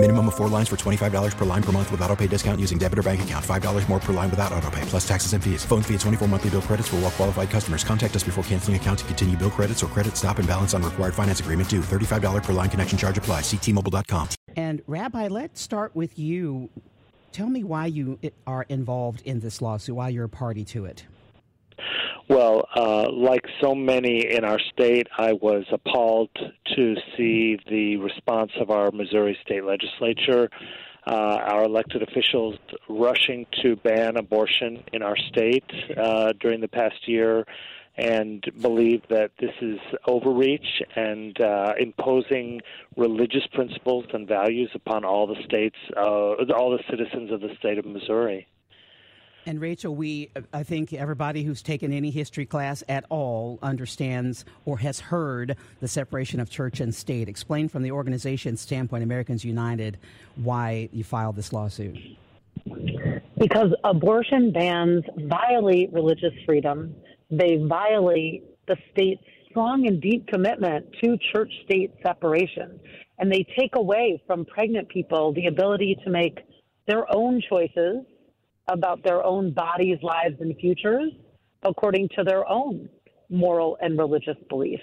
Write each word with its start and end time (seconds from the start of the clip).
Minimum 0.00 0.28
of 0.28 0.36
four 0.36 0.48
lines 0.48 0.68
for 0.68 0.76
$25 0.76 1.36
per 1.36 1.44
line 1.44 1.62
per 1.62 1.72
month 1.72 1.90
with 1.90 2.00
auto 2.02 2.14
pay 2.14 2.28
discount 2.28 2.60
using 2.60 2.78
debit 2.78 3.00
or 3.00 3.02
bank 3.02 3.20
account. 3.22 3.44
$5 3.44 3.88
more 3.88 3.98
per 3.98 4.12
line 4.12 4.30
without 4.30 4.52
auto 4.52 4.70
pay, 4.70 4.80
plus 4.82 5.06
taxes 5.06 5.32
and 5.32 5.42
fees. 5.42 5.64
Phone 5.64 5.82
fee 5.82 5.94
at 5.94 6.00
24 6.00 6.28
monthly 6.28 6.50
bill 6.50 6.62
credits 6.62 6.86
for 6.86 6.96
all 6.96 7.02
well 7.02 7.10
qualified 7.10 7.50
customers. 7.50 7.82
Contact 7.82 8.14
us 8.14 8.22
before 8.22 8.44
canceling 8.44 8.76
account 8.76 9.00
to 9.00 9.04
continue 9.06 9.36
bill 9.36 9.50
credits 9.50 9.82
or 9.82 9.88
credit 9.88 10.16
stop 10.16 10.38
and 10.38 10.46
balance 10.46 10.72
on 10.72 10.84
required 10.84 11.14
finance 11.14 11.40
agreement 11.40 11.68
due. 11.68 11.80
$35 11.80 12.44
per 12.44 12.52
line 12.52 12.70
connection 12.70 12.96
charge 12.96 13.18
apply. 13.18 13.40
Ctmobile.com. 13.40 14.28
And 14.56 14.82
Rabbi, 14.86 15.26
let's 15.26 15.60
start 15.60 15.96
with 15.96 16.16
you. 16.16 16.70
Tell 17.32 17.48
me 17.48 17.64
why 17.64 17.86
you 17.86 18.20
are 18.46 18.66
involved 18.68 19.22
in 19.24 19.40
this 19.40 19.60
lawsuit, 19.60 19.96
why 19.96 20.10
you're 20.10 20.26
a 20.26 20.28
party 20.28 20.64
to 20.66 20.84
it. 20.84 21.06
Well, 22.28 22.68
uh, 22.76 23.10
like 23.10 23.46
so 23.58 23.74
many 23.74 24.34
in 24.34 24.44
our 24.44 24.58
state, 24.58 25.06
I 25.16 25.32
was 25.32 25.64
appalled 25.72 26.28
to 26.76 26.96
see 27.16 27.58
the 27.70 27.96
response 27.96 28.52
of 28.60 28.70
our 28.70 28.90
Missouri 28.90 29.38
state 29.42 29.64
legislature, 29.64 30.50
uh, 31.06 31.10
our 31.10 31.64
elected 31.64 32.02
officials 32.02 32.56
rushing 32.86 33.46
to 33.62 33.76
ban 33.76 34.18
abortion 34.18 34.84
in 34.92 35.02
our 35.02 35.16
state 35.16 35.64
uh, 35.96 36.34
during 36.38 36.60
the 36.60 36.68
past 36.68 37.08
year 37.08 37.46
and 37.96 38.44
believe 38.60 39.02
that 39.08 39.30
this 39.40 39.54
is 39.62 39.78
overreach 40.06 40.82
and 40.96 41.40
uh, 41.40 41.72
imposing 41.80 42.60
religious 42.94 43.46
principles 43.54 44.04
and 44.12 44.28
values 44.28 44.70
upon 44.74 45.02
all 45.02 45.26
the 45.26 45.42
states, 45.44 45.76
uh, 45.96 46.34
all 46.54 46.70
the 46.70 46.84
citizens 46.90 47.32
of 47.32 47.40
the 47.40 47.56
state 47.58 47.78
of 47.78 47.86
Missouri. 47.86 48.46
And 49.48 49.62
Rachel, 49.62 49.96
we, 49.96 50.28
I 50.52 50.62
think 50.62 50.92
everybody 50.92 51.42
who's 51.42 51.62
taken 51.62 51.90
any 51.90 52.10
history 52.10 52.44
class 52.44 52.84
at 52.86 53.06
all 53.08 53.58
understands 53.62 54.44
or 54.66 54.76
has 54.76 55.00
heard 55.00 55.56
the 55.80 55.88
separation 55.88 56.38
of 56.38 56.50
church 56.50 56.80
and 56.80 56.94
state. 56.94 57.30
Explain 57.30 57.70
from 57.70 57.82
the 57.82 57.90
organization's 57.90 58.60
standpoint, 58.60 59.04
Americans 59.04 59.46
United, 59.46 59.96
why 60.36 60.90
you 60.92 61.02
filed 61.02 61.34
this 61.34 61.50
lawsuit. 61.54 61.96
Because 63.38 63.72
abortion 63.84 64.52
bans 64.52 65.02
violate 65.16 65.94
religious 65.94 66.34
freedom, 66.44 66.94
they 67.30 67.56
violate 67.56 68.44
the 68.66 68.76
state's 68.92 69.24
strong 69.48 69.86
and 69.86 69.98
deep 70.02 70.26
commitment 70.26 70.84
to 71.02 71.16
church 71.32 71.50
state 71.64 71.94
separation. 72.06 72.78
And 73.18 73.32
they 73.32 73.46
take 73.58 73.76
away 73.76 74.22
from 74.26 74.44
pregnant 74.44 74.90
people 74.90 75.32
the 75.32 75.46
ability 75.46 75.96
to 76.04 76.10
make 76.10 76.38
their 76.86 77.06
own 77.16 77.42
choices 77.48 78.04
about 78.68 79.02
their 79.02 79.24
own 79.24 79.52
bodies, 79.52 79.98
lives, 80.02 80.36
and 80.40 80.56
futures 80.58 81.12
according 81.62 82.08
to 82.16 82.24
their 82.24 82.48
own 82.48 82.88
moral 83.30 83.76
and 83.80 83.98
religious 83.98 84.36
beliefs. 84.48 84.82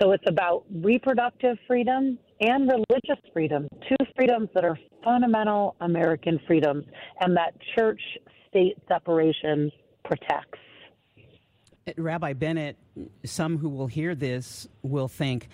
So 0.00 0.12
it's 0.12 0.24
about 0.26 0.64
reproductive 0.74 1.58
freedom 1.66 2.18
and 2.40 2.68
religious 2.68 3.22
freedom, 3.32 3.68
two 3.88 4.04
freedoms 4.16 4.48
that 4.54 4.64
are 4.64 4.78
fundamental 5.04 5.76
American 5.80 6.40
freedoms 6.46 6.84
and 7.20 7.36
that 7.36 7.54
church 7.76 8.00
state 8.48 8.76
separation 8.88 9.70
protects. 10.04 10.58
Uh, 11.86 11.92
Rabbi 11.96 12.32
Bennett, 12.32 12.76
some 13.24 13.58
who 13.58 13.68
will 13.68 13.86
hear 13.86 14.14
this 14.14 14.66
will 14.82 15.08
think, 15.08 15.48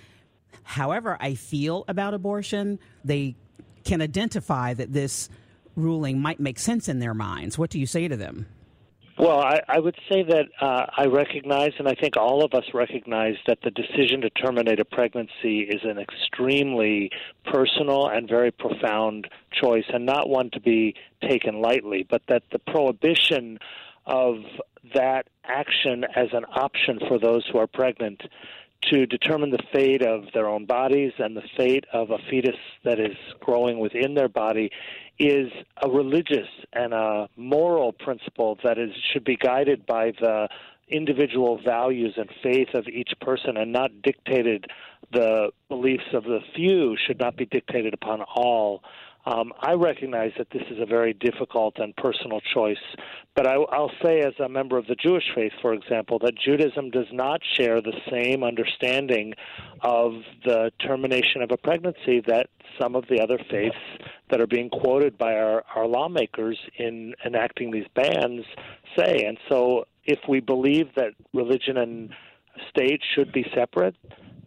however 0.63 1.17
I 1.21 1.35
feel 1.35 1.85
about 1.89 2.15
abortion, 2.15 2.79
they 3.05 3.37
can 3.85 4.01
identify 4.01 4.75
that 4.75 4.93
this 4.93 5.29
ruling 5.79 6.21
might 6.21 6.41
make 6.41 6.59
sense 6.59 6.89
in 6.89 6.99
their 6.99 7.15
minds. 7.15 7.57
What 7.57 7.71
do 7.71 7.79
you 7.79 7.87
say 7.87 8.09
to 8.09 8.17
them? 8.17 8.47
Well, 9.19 9.41
I, 9.41 9.61
I 9.69 9.81
would 9.81 9.97
say 10.09 10.23
that 10.23 10.45
uh, 10.61 10.87
I 10.97 11.07
recognize, 11.07 11.73
and 11.81 11.89
I 11.89 11.95
think 11.95 12.17
all 12.17 12.45
of 12.45 12.55
us 12.55 12.63
recognize, 12.73 13.35
that 13.49 13.59
the 13.65 13.71
decision 13.71 14.21
to 14.21 14.31
terminate 14.31 14.79
a 14.79 14.85
pregnancy 14.85 15.63
is 15.63 15.81
an 15.83 15.99
extremely 15.99 17.11
personal 17.45 18.07
and 18.07 18.29
very 18.29 18.53
profound 18.53 19.27
choice, 19.61 19.87
and 19.93 20.07
not 20.07 20.29
one 20.29 20.51
to 20.53 20.61
be 20.61 20.95
taken 21.29 21.61
lightly, 21.61 22.07
but 22.09 22.23
that 22.29 22.45
the 22.53 22.61
prohibition 22.61 23.59
of 24.07 24.37
that 24.95 25.27
action 25.45 26.05
as 26.15 26.29
an 26.33 26.45
option 26.45 27.01
for 27.09 27.19
those 27.19 27.45
who 27.51 27.59
are 27.59 27.67
pregnant 27.67 28.23
to 28.83 29.07
determine 29.07 29.51
the 29.51 29.63
fate 29.73 30.03
of 30.03 30.25
their 30.33 30.49
own 30.49 30.65
bodies 30.65 31.13
and 31.19 31.37
the 31.37 31.43
fate 31.57 31.85
of 31.93 32.11
a 32.11 32.19
fetus 32.31 32.57
that 32.85 32.99
is 32.99 33.17
growing 33.41 33.79
within 33.79 34.15
their 34.15 34.29
body 34.29 34.71
is 35.19 35.51
a 35.83 35.91
religious 35.91 36.49
and 36.73 36.95
a 36.95 37.29
moral 37.37 37.93
principle 37.93 38.57
that 38.63 38.79
is 38.79 38.91
should 39.13 39.25
be 39.25 39.37
guided 39.37 39.85
by 39.85 40.13
the 40.21 40.49
individual 40.89 41.61
values 41.63 42.15
and 42.17 42.31
faith 42.43 42.69
of 42.75 42.87
each 42.89 43.13
person 43.21 43.57
and 43.57 43.73
not 43.73 43.91
dictated 44.03 44.67
the 45.13 45.51
beliefs 45.69 46.15
of 46.15 46.25
the 46.25 46.41
few 46.55 46.97
should 47.07 47.19
not 47.19 47.37
be 47.37 47.47
dictated 47.47 47.93
upon 47.93 48.23
all 48.23 48.83
um, 49.27 49.53
I 49.61 49.73
recognize 49.73 50.33
that 50.39 50.51
this 50.51 50.63
is 50.71 50.79
a 50.81 50.87
very 50.87 51.13
difficult 51.13 51.79
and 51.79 51.95
personal 51.97 52.41
choice, 52.41 52.77
but 53.35 53.47
I, 53.47 53.59
will 53.59 53.91
say, 54.03 54.21
as 54.21 54.33
a 54.43 54.49
member 54.49 54.79
of 54.79 54.87
the 54.87 54.95
Jewish 54.95 55.25
faith, 55.35 55.53
for 55.61 55.75
example, 55.75 56.19
that 56.21 56.35
Judaism 56.37 56.91
does 56.91 57.07
not 57.13 57.41
share 57.55 57.81
the 57.81 57.93
same 58.11 58.43
understanding 58.43 59.35
of 59.83 60.13
the 60.45 60.71
termination 60.81 61.43
of 61.43 61.51
a 61.51 61.57
pregnancy 61.57 62.23
that 62.27 62.49
some 62.81 62.95
of 62.95 63.05
the 63.09 63.21
other 63.21 63.39
faiths 63.51 63.77
that 64.31 64.41
are 64.41 64.47
being 64.47 64.71
quoted 64.71 65.19
by 65.19 65.35
our, 65.35 65.65
our 65.75 65.87
lawmakers 65.87 66.59
in 66.79 67.15
enacting 67.25 67.71
these 67.71 67.87
bans 67.95 68.45
say. 68.97 69.25
And 69.25 69.39
so, 69.49 69.85
if 70.05 70.21
we 70.29 70.41
believe 70.41 70.89
that 70.97 71.13
religion 71.35 71.77
and 71.77 72.11
state 72.71 73.03
should 73.15 73.31
be 73.33 73.45
separate, 73.55 73.95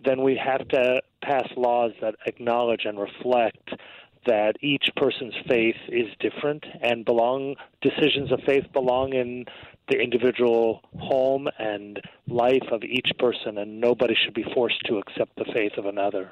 then 0.04 0.24
we 0.24 0.36
have 0.36 0.68
to 0.70 1.02
pass 1.22 1.48
laws 1.56 1.92
that 2.02 2.16
acknowledge 2.26 2.86
and 2.86 3.00
reflect 3.00 3.70
that 4.26 4.54
each 4.62 4.90
person's 4.96 5.34
faith 5.48 5.76
is 5.90 6.08
different 6.20 6.64
and 6.82 7.06
belong 7.06 7.56
decisions 7.82 8.32
of 8.32 8.40
faith 8.46 8.66
belong 8.74 9.14
in 9.14 9.46
the 9.90 10.00
individual 10.00 10.82
home 11.00 11.48
and 11.60 12.00
life 12.28 12.64
of 12.72 12.84
each 12.84 13.12
person 13.18 13.58
and 13.58 13.82
nobody 13.82 14.16
should 14.24 14.34
be 14.34 14.46
forced 14.54 14.80
to 14.86 14.98
accept 14.98 15.36
the 15.38 15.46
faith 15.54 15.74
of 15.78 15.86
another. 15.86 16.32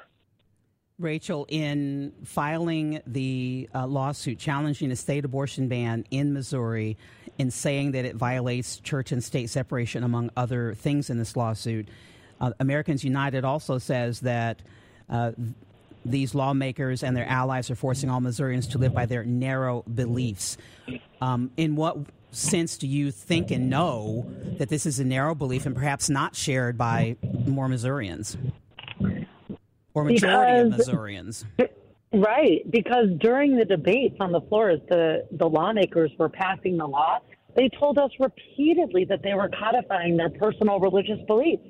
Rachel, 0.98 1.46
in 1.48 2.12
filing 2.24 3.00
the 3.06 3.68
uh, 3.74 3.86
lawsuit 3.86 4.38
challenging 4.38 4.90
a 4.92 4.96
state 4.96 5.24
abortion 5.24 5.66
ban 5.66 6.04
in 6.10 6.34
Missouri, 6.34 6.98
in 7.38 7.50
saying 7.50 7.92
that 7.92 8.04
it 8.04 8.16
violates 8.16 8.80
church 8.80 9.12
and 9.12 9.24
state 9.24 9.48
separation, 9.48 10.04
among 10.04 10.30
other 10.36 10.74
things 10.74 11.08
in 11.08 11.16
this 11.16 11.36
lawsuit, 11.36 11.88
uh, 12.40 12.52
Americans 12.60 13.02
United 13.02 13.44
also 13.44 13.78
says 13.78 14.20
that 14.20 14.60
uh, 15.08 15.32
these 16.04 16.34
lawmakers 16.34 17.02
and 17.02 17.16
their 17.16 17.26
allies 17.26 17.70
are 17.70 17.74
forcing 17.74 18.10
all 18.10 18.20
Missourians 18.20 18.66
to 18.68 18.78
live 18.78 18.94
by 18.94 19.06
their 19.06 19.24
narrow 19.24 19.82
beliefs. 19.82 20.56
Um, 21.20 21.50
in 21.56 21.76
what 21.76 21.98
sense 22.32 22.78
do 22.78 22.86
you 22.86 23.10
think 23.10 23.50
and 23.50 23.68
know 23.68 24.26
that 24.58 24.68
this 24.68 24.86
is 24.86 25.00
a 25.00 25.04
narrow 25.04 25.34
belief 25.34 25.66
and 25.66 25.74
perhaps 25.74 26.08
not 26.08 26.34
shared 26.34 26.78
by 26.78 27.16
more 27.46 27.68
Missourians 27.68 28.36
or 29.94 30.04
majority 30.04 30.64
because, 30.64 30.72
of 30.72 30.78
Missourians? 30.78 31.44
Right, 32.12 32.68
because 32.70 33.06
during 33.18 33.56
the 33.56 33.64
debates 33.64 34.16
on 34.20 34.32
the 34.32 34.40
floor, 34.42 34.70
as 34.70 34.80
the, 34.88 35.26
the 35.32 35.48
lawmakers 35.48 36.10
were 36.18 36.28
passing 36.28 36.76
the 36.76 36.86
law, 36.86 37.18
they 37.56 37.68
told 37.68 37.98
us 37.98 38.10
repeatedly 38.18 39.04
that 39.04 39.22
they 39.22 39.34
were 39.34 39.48
codifying 39.48 40.16
their 40.16 40.30
personal 40.30 40.80
religious 40.80 41.18
beliefs 41.26 41.62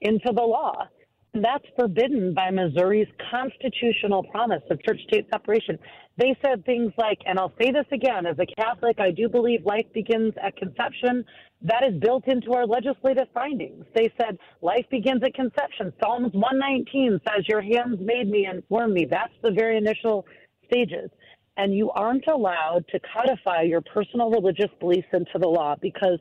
into 0.00 0.32
the 0.32 0.42
law. 0.42 0.88
That's 1.32 1.64
forbidden 1.78 2.34
by 2.34 2.50
Missouri's 2.50 3.06
constitutional 3.30 4.24
promise 4.24 4.62
of 4.68 4.82
church 4.82 5.00
state 5.06 5.26
separation. 5.32 5.78
They 6.16 6.36
said 6.44 6.64
things 6.64 6.92
like, 6.98 7.18
and 7.24 7.38
I'll 7.38 7.52
say 7.60 7.70
this 7.70 7.86
again, 7.92 8.26
as 8.26 8.36
a 8.38 8.46
Catholic, 8.60 8.98
I 8.98 9.12
do 9.12 9.28
believe 9.28 9.64
life 9.64 9.86
begins 9.94 10.34
at 10.42 10.56
conception. 10.56 11.24
That 11.62 11.84
is 11.84 12.00
built 12.00 12.26
into 12.26 12.52
our 12.54 12.66
legislative 12.66 13.28
findings. 13.32 13.84
They 13.94 14.12
said 14.20 14.38
life 14.60 14.84
begins 14.90 15.22
at 15.22 15.34
conception. 15.34 15.92
Psalms 16.02 16.32
119 16.32 17.20
says, 17.28 17.44
Your 17.46 17.62
hands 17.62 17.98
made 18.00 18.28
me 18.28 18.46
and 18.46 18.64
formed 18.68 18.94
me. 18.94 19.06
That's 19.08 19.32
the 19.42 19.52
very 19.52 19.76
initial 19.76 20.26
stages. 20.66 21.10
And 21.56 21.74
you 21.74 21.90
aren't 21.90 22.26
allowed 22.26 22.86
to 22.88 22.98
codify 23.14 23.62
your 23.62 23.82
personal 23.82 24.30
religious 24.30 24.70
beliefs 24.80 25.08
into 25.12 25.38
the 25.38 25.48
law 25.48 25.76
because 25.80 26.18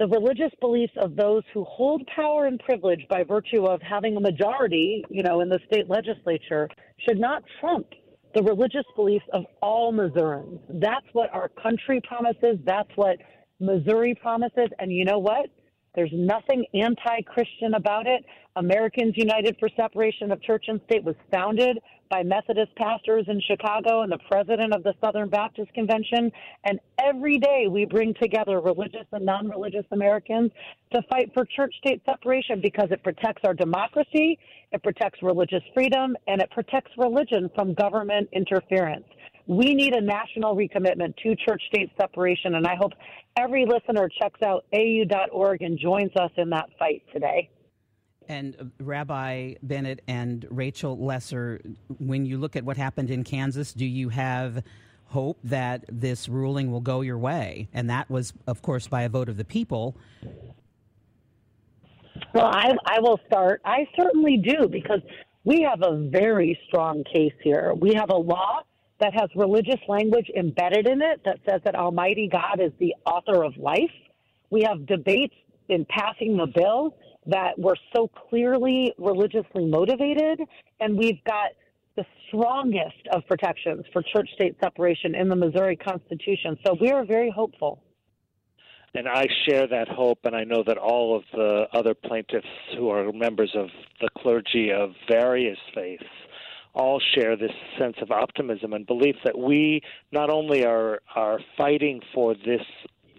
the 0.00 0.08
religious 0.08 0.50
beliefs 0.62 0.94
of 0.96 1.14
those 1.14 1.42
who 1.52 1.62
hold 1.64 2.02
power 2.06 2.46
and 2.46 2.58
privilege 2.60 3.06
by 3.10 3.22
virtue 3.22 3.66
of 3.66 3.82
having 3.82 4.16
a 4.16 4.20
majority, 4.20 5.04
you 5.10 5.22
know, 5.22 5.42
in 5.42 5.50
the 5.50 5.60
state 5.70 5.90
legislature 5.90 6.70
should 7.06 7.20
not 7.20 7.44
trump 7.60 7.86
the 8.34 8.42
religious 8.42 8.86
beliefs 8.96 9.26
of 9.34 9.44
all 9.60 9.92
Missourians. 9.92 10.58
That's 10.70 11.04
what 11.12 11.28
our 11.34 11.50
country 11.62 12.00
promises. 12.08 12.56
That's 12.64 12.88
what 12.96 13.18
Missouri 13.60 14.14
promises. 14.14 14.68
And 14.78 14.90
you 14.90 15.04
know 15.04 15.18
what? 15.18 15.50
There's 15.94 16.12
nothing 16.12 16.64
anti 16.74 17.22
Christian 17.22 17.74
about 17.74 18.06
it. 18.06 18.24
Americans 18.56 19.14
United 19.16 19.56
for 19.58 19.68
Separation 19.76 20.30
of 20.32 20.42
Church 20.42 20.66
and 20.68 20.80
State 20.86 21.04
was 21.04 21.16
founded 21.32 21.78
by 22.10 22.22
Methodist 22.24 22.74
pastors 22.76 23.24
in 23.28 23.40
Chicago 23.46 24.02
and 24.02 24.10
the 24.10 24.18
president 24.30 24.74
of 24.74 24.82
the 24.82 24.92
Southern 25.00 25.28
Baptist 25.28 25.72
Convention. 25.72 26.30
And 26.64 26.80
every 26.98 27.38
day 27.38 27.66
we 27.70 27.84
bring 27.84 28.14
together 28.20 28.60
religious 28.60 29.06
and 29.12 29.24
non 29.24 29.48
religious 29.48 29.86
Americans 29.92 30.50
to 30.92 31.02
fight 31.08 31.30
for 31.32 31.44
church 31.44 31.74
state 31.78 32.02
separation 32.04 32.60
because 32.60 32.88
it 32.90 33.02
protects 33.02 33.42
our 33.44 33.54
democracy, 33.54 34.38
it 34.72 34.82
protects 34.82 35.22
religious 35.22 35.62
freedom, 35.72 36.16
and 36.26 36.40
it 36.40 36.50
protects 36.50 36.90
religion 36.98 37.50
from 37.54 37.74
government 37.74 38.28
interference. 38.32 39.06
We 39.50 39.74
need 39.74 39.96
a 39.96 40.00
national 40.00 40.54
recommitment 40.54 41.16
to 41.24 41.34
church 41.34 41.60
state 41.66 41.90
separation, 42.00 42.54
and 42.54 42.68
I 42.68 42.76
hope 42.76 42.92
every 43.36 43.66
listener 43.66 44.08
checks 44.08 44.40
out 44.42 44.64
au.org 44.72 45.62
and 45.62 45.76
joins 45.76 46.12
us 46.14 46.30
in 46.36 46.50
that 46.50 46.66
fight 46.78 47.02
today. 47.12 47.50
And 48.28 48.54
uh, 48.60 48.64
Rabbi 48.78 49.54
Bennett 49.60 50.02
and 50.06 50.46
Rachel 50.50 51.04
Laser, 51.04 51.60
when 51.98 52.26
you 52.26 52.38
look 52.38 52.54
at 52.54 52.62
what 52.62 52.76
happened 52.76 53.10
in 53.10 53.24
Kansas, 53.24 53.72
do 53.72 53.84
you 53.84 54.10
have 54.10 54.62
hope 55.06 55.40
that 55.42 55.84
this 55.88 56.28
ruling 56.28 56.70
will 56.70 56.80
go 56.80 57.00
your 57.00 57.18
way? 57.18 57.66
And 57.74 57.90
that 57.90 58.08
was, 58.08 58.32
of 58.46 58.62
course, 58.62 58.86
by 58.86 59.02
a 59.02 59.08
vote 59.08 59.28
of 59.28 59.36
the 59.36 59.44
people. 59.44 59.96
Well, 62.34 62.46
I, 62.46 62.70
I 62.86 63.00
will 63.00 63.18
start. 63.26 63.62
I 63.64 63.88
certainly 63.98 64.36
do 64.36 64.68
because 64.68 65.00
we 65.42 65.62
have 65.62 65.82
a 65.82 65.96
very 66.08 66.56
strong 66.68 67.02
case 67.12 67.34
here. 67.42 67.74
We 67.74 67.94
have 67.94 68.10
a 68.10 68.16
law 68.16 68.60
that 69.00 69.14
has 69.14 69.28
religious 69.34 69.80
language 69.88 70.30
embedded 70.36 70.86
in 70.86 71.02
it 71.02 71.22
that 71.24 71.38
says 71.48 71.60
that 71.64 71.74
Almighty 71.74 72.28
God 72.30 72.60
is 72.60 72.72
the 72.78 72.94
author 73.06 73.42
of 73.42 73.56
life. 73.56 73.90
We 74.50 74.62
have 74.62 74.86
debates 74.86 75.34
in 75.68 75.86
passing 75.86 76.36
the 76.36 76.46
bill 76.46 76.96
that 77.26 77.58
were 77.58 77.76
so 77.94 78.08
clearly 78.08 78.92
religiously 78.98 79.66
motivated, 79.66 80.40
and 80.80 80.96
we've 80.96 81.22
got 81.24 81.50
the 81.96 82.04
strongest 82.28 83.06
of 83.12 83.26
protections 83.26 83.84
for 83.92 84.02
church 84.02 84.28
state 84.34 84.56
separation 84.62 85.14
in 85.14 85.28
the 85.28 85.36
Missouri 85.36 85.76
Constitution. 85.76 86.58
So 86.66 86.76
we 86.80 86.90
are 86.90 87.04
very 87.04 87.30
hopeful. 87.30 87.82
And 88.94 89.06
I 89.06 89.26
share 89.48 89.68
that 89.68 89.88
hope, 89.88 90.18
and 90.24 90.34
I 90.34 90.42
know 90.42 90.64
that 90.66 90.76
all 90.76 91.16
of 91.16 91.22
the 91.32 91.66
other 91.72 91.94
plaintiffs 91.94 92.46
who 92.76 92.90
are 92.90 93.12
members 93.12 93.52
of 93.54 93.68
the 94.00 94.08
clergy 94.18 94.72
of 94.72 94.90
various 95.08 95.58
faiths 95.74 96.02
all 96.74 97.00
share 97.14 97.36
this 97.36 97.52
sense 97.78 97.96
of 98.00 98.10
optimism 98.10 98.72
and 98.72 98.86
belief 98.86 99.16
that 99.24 99.38
we 99.38 99.82
not 100.12 100.30
only 100.30 100.64
are 100.64 101.00
are 101.14 101.40
fighting 101.56 102.00
for 102.14 102.34
this 102.34 102.62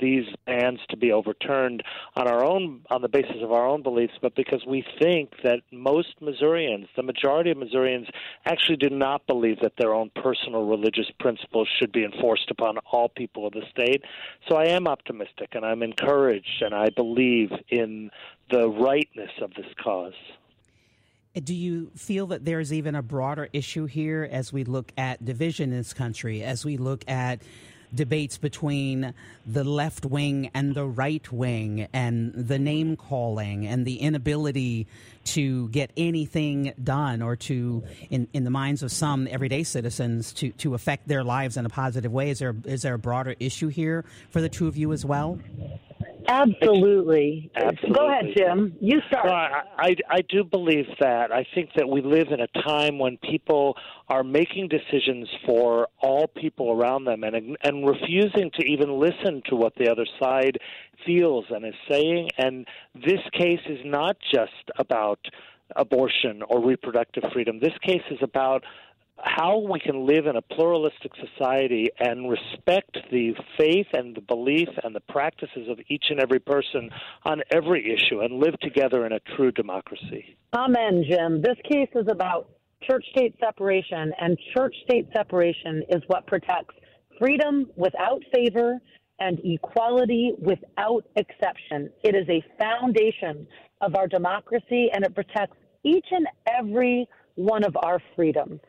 these 0.01 0.25
bans 0.45 0.80
to 0.89 0.98
be 0.98 1.12
overturned 1.12 1.83
on 2.15 2.27
our 2.27 2.44
own 2.44 2.81
on 2.89 3.01
the 3.01 3.07
basis 3.07 3.38
of 3.42 3.51
our 3.51 3.68
own 3.68 3.83
beliefs, 3.83 4.13
but 4.21 4.36
because 4.36 4.65
we 4.68 4.83
think 5.00 5.31
that 5.44 5.59
most 5.71 6.15
Missourians, 6.19 6.88
the 6.98 7.03
majority 7.03 7.51
of 7.51 7.57
Missourians, 7.57 8.07
actually 8.45 8.77
do 8.77 8.89
not 8.89 9.25
believe 9.27 9.59
that 9.62 9.74
their 9.77 9.94
own 9.94 10.09
personal 10.15 10.65
religious 10.65 11.09
principles 11.19 11.69
should 11.80 11.92
be 11.92 12.03
enforced 12.03 12.50
upon 12.50 12.80
all 12.92 13.07
people 13.09 13.45
of 13.45 13.53
the 13.53 13.62
state. 13.69 14.03
So 14.50 14.57
I 14.57 14.65
am 14.65 14.88
optimistic 14.88 15.50
and 15.53 15.63
I'm 15.63 15.83
encouraged 15.83 16.62
and 16.62 16.74
I 16.74 16.89
believe 16.89 17.51
in 17.69 18.09
the 18.50 18.68
rightness 18.68 19.31
of 19.42 19.53
this 19.53 19.68
cause. 19.81 20.13
Do 21.33 21.55
you 21.55 21.91
feel 21.95 22.27
that 22.27 22.43
there's 22.43 22.73
even 22.73 22.93
a 22.93 23.01
broader 23.01 23.47
issue 23.53 23.85
here 23.85 24.27
as 24.29 24.51
we 24.51 24.65
look 24.65 24.91
at 24.97 25.23
division 25.23 25.71
in 25.71 25.77
this 25.77 25.93
country, 25.93 26.43
as 26.43 26.65
we 26.65 26.75
look 26.75 27.09
at 27.09 27.41
debates 27.93 28.37
between 28.37 29.13
the 29.45 29.63
left 29.63 30.05
wing 30.05 30.49
and 30.53 30.75
the 30.75 30.85
right 30.85 31.31
wing 31.31 31.87
and 31.93 32.33
the 32.33 32.59
name 32.59 32.97
calling 32.97 33.65
and 33.65 33.85
the 33.85 33.97
inability 33.97 34.87
to 35.23 35.69
get 35.69 35.91
anything 35.95 36.73
done 36.83 37.21
or 37.21 37.35
to 37.35 37.83
in, 38.09 38.27
in 38.33 38.43
the 38.43 38.49
minds 38.49 38.83
of 38.83 38.91
some 38.91 39.27
everyday 39.29 39.63
citizens 39.63 40.33
to, 40.33 40.51
to 40.51 40.73
affect 40.73 41.07
their 41.07 41.23
lives 41.23 41.57
in 41.57 41.65
a 41.65 41.69
positive 41.69 42.11
way? 42.11 42.29
Is 42.29 42.39
there 42.39 42.55
is 42.65 42.81
there 42.81 42.95
a 42.95 42.99
broader 42.99 43.35
issue 43.39 43.67
here 43.67 44.03
for 44.29 44.41
the 44.41 44.49
two 44.49 44.67
of 44.67 44.75
you 44.75 44.91
as 44.91 45.05
well 45.05 45.39
Absolutely. 46.27 47.51
Absolutely. 47.56 47.94
Go 47.94 48.07
ahead, 48.09 48.25
Jim. 48.35 48.75
You 48.79 49.00
start. 49.07 49.25
No, 49.25 49.33
I, 49.33 49.63
I, 49.77 49.95
I 50.09 50.21
do 50.29 50.44
believe 50.44 50.85
that. 51.00 51.31
I 51.31 51.45
think 51.56 51.69
that 51.75 51.88
we 51.88 52.01
live 52.01 52.27
in 52.31 52.39
a 52.39 52.47
time 52.63 53.00
when 53.00 53.18
people 53.18 53.75
are 54.07 54.23
making 54.23 54.69
decisions 54.69 55.27
for 55.45 55.88
all 56.01 56.27
people 56.27 56.71
around 56.71 57.06
them 57.06 57.23
and 57.23 57.57
and 57.63 57.88
refusing 57.88 58.51
to 58.59 58.65
even 58.65 59.00
listen 59.00 59.41
to 59.50 59.56
what 59.56 59.73
the 59.75 59.89
other 59.89 60.06
side 60.21 60.57
feels 61.06 61.45
and 61.50 61.65
is 61.65 61.73
saying. 61.89 62.29
And 62.38 62.67
this 62.95 63.21
case 63.33 63.62
is 63.67 63.79
not 63.85 64.17
just 64.33 64.51
about 64.77 65.19
abortion 65.75 66.41
or 66.50 66.63
reproductive 66.65 67.24
freedom. 67.31 67.59
This 67.59 67.77
case 67.85 68.03
is 68.09 68.19
about 68.21 68.63
how 69.23 69.59
we 69.59 69.79
can 69.79 70.06
live 70.06 70.25
in 70.25 70.35
a 70.35 70.41
pluralistic 70.41 71.12
society 71.15 71.89
and 72.00 72.29
respect 72.29 72.97
the 73.12 73.33
faith 73.57 73.88
and 73.94 74.15
the 74.15 74.21
belief 74.21 74.69
and 74.83 74.95
the 74.95 75.01
practices 75.01 75.68
of 75.69 75.79
each 75.89 76.06
and 76.09 76.19
every 76.19 76.39
person 76.39 76.89
on 77.25 77.41
every 77.51 77.94
issue 77.94 78.21
and 78.21 78.39
live 78.39 78.57
together 78.59 79.06
in 79.06 79.12
a 79.12 79.19
true 79.35 79.51
democracy. 79.51 80.38
Amen, 80.53 81.03
Jim. 81.07 81.41
This 81.41 81.57
case 81.69 81.89
is 81.95 82.07
about 82.09 82.50
church 82.89 83.06
state 83.12 83.35
separation, 83.39 84.12
and 84.19 84.38
church 84.56 84.75
state 84.83 85.07
separation 85.15 85.83
is 85.89 86.01
what 86.07 86.25
protects 86.27 86.75
freedom 87.19 87.67
without 87.75 88.21
favor 88.33 88.79
and 89.19 89.39
equality 89.44 90.33
without 90.39 91.06
exception. 91.15 91.89
It 92.03 92.15
is 92.15 92.27
a 92.27 92.44
foundation 92.59 93.47
of 93.81 93.95
our 93.95 94.07
democracy, 94.07 94.89
and 94.94 95.06
it 95.06 95.13
protects 95.13 95.57
each 95.83 96.06
and 96.12 96.27
every 96.47 97.07
one 97.35 97.63
of 97.63 97.77
our 97.83 98.01
freedoms. 98.15 98.59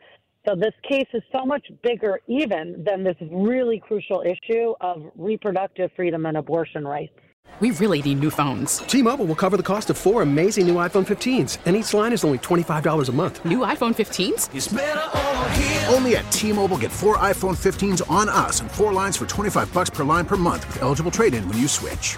So 0.45 0.55
this 0.55 0.73
case 0.87 1.07
is 1.13 1.23
so 1.31 1.45
much 1.45 1.65
bigger 1.83 2.19
even 2.27 2.83
than 2.85 3.03
this 3.03 3.15
really 3.31 3.79
crucial 3.79 4.23
issue 4.23 4.73
of 4.81 5.03
reproductive 5.15 5.89
freedom 5.95 6.25
and 6.25 6.35
abortion 6.35 6.85
rights. 6.85 7.13
We 7.59 7.71
really 7.71 8.01
need 8.01 8.19
new 8.19 8.29
phones. 8.29 8.77
T-Mobile 8.79 9.25
will 9.25 9.35
cover 9.35 9.57
the 9.57 9.63
cost 9.63 9.89
of 9.89 9.97
four 9.97 10.21
amazing 10.21 10.67
new 10.67 10.75
iPhone 10.75 11.05
15s, 11.05 11.59
and 11.65 11.75
each 11.75 11.93
line 11.93 12.11
is 12.11 12.25
only 12.25 12.39
$25 12.39 13.09
a 13.09 13.11
month. 13.11 13.45
New 13.45 13.59
iPhone 13.59 13.93
15s? 13.93 15.93
Only 15.93 16.15
at 16.15 16.29
T-Mobile 16.31 16.77
get 16.77 16.91
four 16.91 17.17
iPhone 17.17 17.55
15s 17.55 18.09
on 18.09 18.27
us 18.27 18.59
and 18.59 18.71
four 18.71 18.91
lines 18.91 19.15
for 19.15 19.27
25 19.27 19.71
bucks 19.73 19.91
per 19.91 20.03
line 20.03 20.25
per 20.25 20.35
month 20.35 20.65
with 20.67 20.81
eligible 20.81 21.11
trade-in 21.11 21.47
when 21.47 21.59
you 21.59 21.67
switch. 21.67 22.17